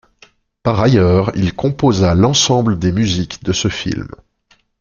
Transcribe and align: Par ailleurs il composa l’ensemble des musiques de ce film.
Par 0.63 0.79
ailleurs 0.79 1.31
il 1.35 1.53
composa 1.53 2.15
l’ensemble 2.15 2.79
des 2.79 2.91
musiques 2.91 3.43
de 3.43 3.53
ce 3.53 3.67
film. 3.67 4.07